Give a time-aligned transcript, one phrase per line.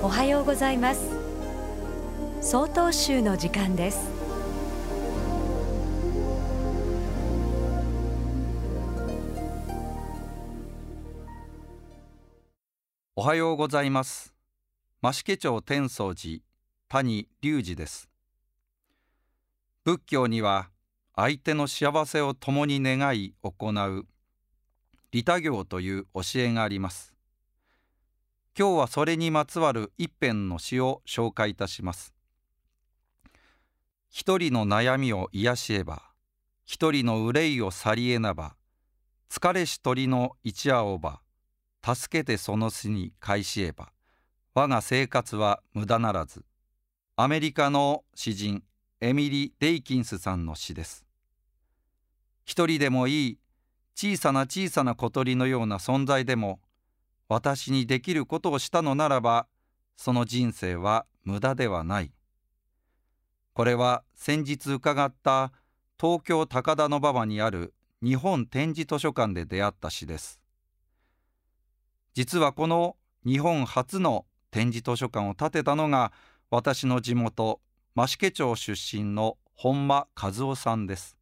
[0.00, 1.10] おはようございます。
[2.40, 4.08] 総統集の時間です。
[13.16, 14.32] おはようございます。
[15.02, 16.42] 増毛町天宗寺
[16.88, 18.08] 谷隆二です。
[19.84, 20.70] 仏教には
[21.16, 24.06] 相手の幸せを共に願い行う
[25.10, 27.17] 利他行という教えがあります。
[28.58, 32.12] 今日はそれにまつわる一編の詩を紹介いたします。
[34.10, 36.02] 一人の悩みを癒しえば
[36.64, 38.56] 一人の憂いを去りえなば
[39.30, 41.20] 疲れし鳥の一夜をば
[41.84, 43.92] 助けてその巣に返しえば
[44.54, 46.44] 我が生活は無駄ならず
[47.14, 48.64] アメリカの詩人
[49.00, 51.06] エミリ・デイキンスさんの詩です。
[52.44, 53.38] 一人でもいい
[53.94, 56.58] 小さな小さな小鳥のような存在でも
[57.28, 59.46] 私にできることをしたのならば
[59.96, 62.12] その人生は無駄ではない。
[63.52, 65.52] これは先日伺った
[66.00, 70.40] 東京高田馬場にある日本展示図書館で出会った詩です。
[72.14, 76.12] 実はこの日本初の展示図書館を建てたのが
[76.50, 77.60] 私の地元
[77.94, 81.16] 増毛町出身の本間和夫さんです。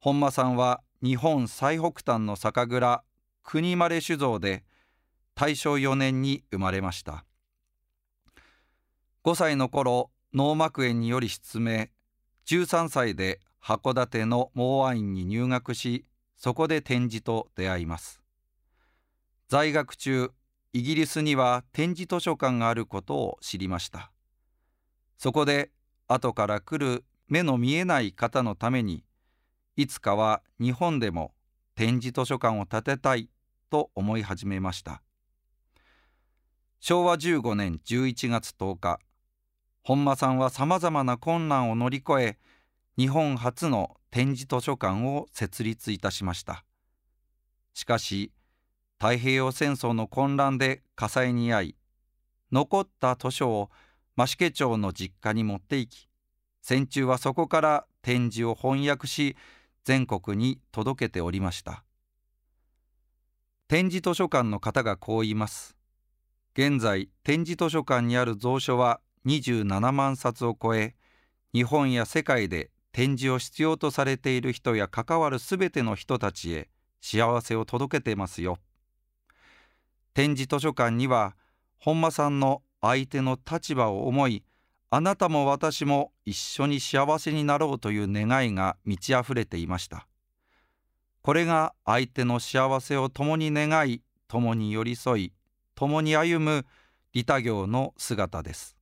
[0.00, 3.04] 本間さんは日本最北端の酒蔵
[3.42, 4.64] 国丸酒造で
[5.34, 7.24] 大正4年に生まれました。
[9.24, 11.88] 5歳の頃脳膜炎により失明。
[12.46, 16.04] 13歳で函館のモアインに入学し
[16.36, 18.20] そこで展示と出会います。
[19.48, 20.32] 在学中
[20.72, 24.10] イギリスには展示図書館があることを知りました。
[25.18, 25.70] そこで
[26.08, 29.04] 後から来る目の見えない方のために
[29.76, 31.32] いつかは日本でも
[31.82, 33.28] 展示図書館を建てたい
[33.68, 35.02] と思い始めました。
[36.78, 39.00] 昭和15年11月10日
[39.82, 42.38] 本間さんはさまざまな困難を乗り越え
[42.96, 46.64] 日本初の展示図書館を設立いたしました。
[47.74, 48.30] しかし
[49.00, 51.76] 太平洋戦争の混乱で火災に遭い
[52.52, 53.70] 残った図書を
[54.16, 56.08] 増毛町の実家に持って行き
[56.62, 59.34] 戦中はそこから展示を翻訳し
[59.84, 61.84] 全国に届けておりました。
[63.68, 65.76] 展示図書館の方がこう言います。
[66.54, 70.94] 現在展示図書館にある蔵書は27万冊を超え
[71.54, 76.68] 日本や世界で展示を必要とされている人や関わるすべての人たちへ
[77.00, 78.58] 幸せを届けてますよ。
[80.14, 81.34] 展示図書館には
[81.78, 84.44] 本間さんの相手の立場を思い
[84.94, 90.06] あなたも私も一緒に幸せになろうという願いが満ち溢れていました。
[91.22, 95.32] これが相手の幸せを共に願い共に寄り添い
[95.74, 96.66] 共に歩む
[97.14, 98.76] 利他行の姿です。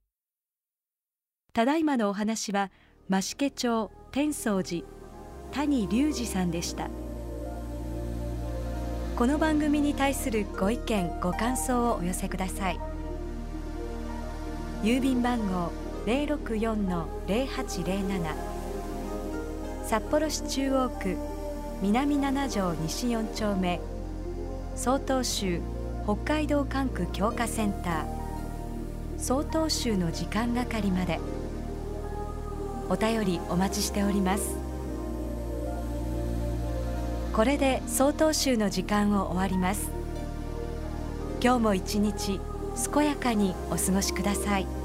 [1.53, 2.73] ただいまのお話は
[3.09, 4.85] 増毛町天宗寺
[5.53, 6.91] 谷隆二さんでした。
[9.15, 12.81] この番組に対するご意見ご感想をお寄せください。
[14.83, 18.35] 郵便番号064-0807
[19.85, 21.19] 札幌市中央区
[21.83, 23.81] 南七条西4丁目。
[24.77, 25.61] 曹洞州
[26.05, 28.05] 北海道管区強化センター。
[29.19, 31.19] 曹洞州の時間係まで。
[32.89, 34.57] お便りお待ちしております。
[37.33, 39.91] これで曹洞州の時間を終わります。
[41.43, 42.41] 今日も一日
[42.93, 44.80] 健やかにお過ごしください。